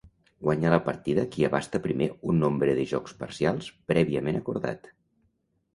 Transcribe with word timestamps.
Guanya 0.45 0.69
la 0.73 0.79
partida 0.87 1.25
qui 1.35 1.45
abasta 1.49 1.83
primer 1.85 2.07
un 2.33 2.41
nombre 2.45 2.75
de 2.81 2.89
jocs 2.95 3.15
parcials 3.23 3.69
prèviament 3.95 4.43
acordat. 4.45 4.93